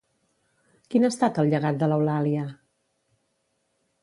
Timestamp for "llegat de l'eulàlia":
1.51-2.47